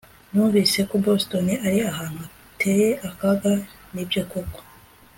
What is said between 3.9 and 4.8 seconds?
nibyo koko